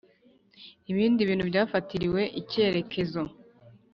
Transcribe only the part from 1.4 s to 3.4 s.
byafatiriwe icyerekezo